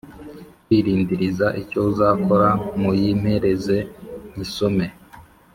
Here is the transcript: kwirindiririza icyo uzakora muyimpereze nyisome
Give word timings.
kwirindiririza 0.65 1.47
icyo 1.61 1.79
uzakora 1.89 2.49
muyimpereze 2.81 3.77
nyisome 4.35 4.85